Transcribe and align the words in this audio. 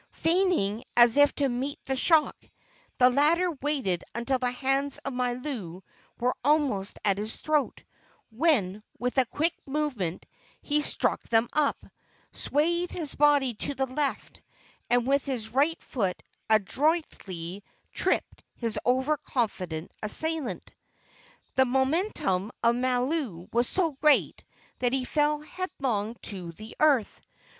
Feigning 0.13 0.83
as 0.97 1.15
if 1.15 1.31
to 1.35 1.47
meet 1.47 1.77
the 1.85 1.95
shock, 1.95 2.35
the 2.97 3.07
latter 3.11 3.51
waited 3.61 4.03
until 4.15 4.39
the 4.39 4.49
hands 4.49 4.97
of 5.05 5.13
Mailou 5.13 5.83
were 6.19 6.35
almost 6.43 6.97
at 7.05 7.19
his 7.19 7.35
throat, 7.35 7.83
when 8.31 8.81
with 8.97 9.19
a 9.19 9.25
quick 9.27 9.53
movement 9.67 10.25
he 10.59 10.81
struck 10.81 11.21
them 11.29 11.47
up, 11.53 11.85
swayed 12.31 12.89
his 12.89 13.13
body 13.13 13.53
to 13.53 13.75
the 13.75 13.85
left, 13.85 14.41
and 14.89 15.05
with 15.05 15.23
his 15.23 15.49
right 15.49 15.79
foot 15.79 16.23
adroitly 16.49 17.63
tripped 17.93 18.43
his 18.55 18.79
over 18.83 19.17
confident 19.17 19.91
assailant. 20.01 20.73
The 21.53 21.65
momentum 21.65 22.51
of 22.63 22.73
Mailou 22.75 23.53
was 23.53 23.69
so 23.69 23.91
great 24.01 24.43
that 24.79 24.93
he 24.93 25.05
fell 25.05 25.41
headlong 25.41 26.15
to 26.23 26.53
the 26.53 26.75
earth. 26.79 27.21